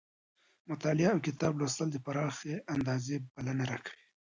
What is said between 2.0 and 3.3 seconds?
پراخې اندازې